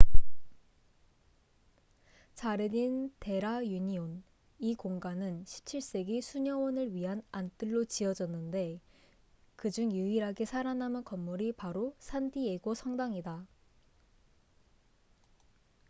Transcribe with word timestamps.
자르딘 2.33 3.13
데 3.19 3.39
라 3.39 3.63
유니온 3.63 4.23
이 4.57 4.73
공간은 4.73 5.43
17세기 5.45 6.23
수녀원을 6.23 6.91
위한 6.95 7.21
안뜰로 7.31 7.85
지어졌는데 7.85 8.81
그중 9.57 9.91
유일하게 9.91 10.45
살아남은 10.45 11.03
건물이 11.03 11.51
바로 11.51 11.93
산디에고 11.99 12.73
성당이다 12.73 13.45